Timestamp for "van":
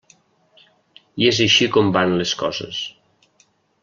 1.99-2.17